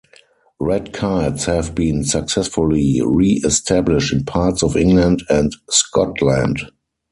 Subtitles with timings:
[0.59, 6.61] Red kites have been successfully re-established in parts of England and Scotland.